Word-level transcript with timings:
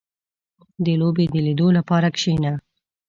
•د 0.83 0.85
لوبې 0.99 1.25
د 1.33 1.35
لیدو 1.45 1.67
لپاره 1.77 2.07
کښېنه. 2.15 2.53